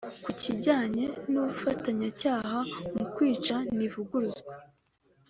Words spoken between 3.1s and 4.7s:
kwica Ntivuguzwa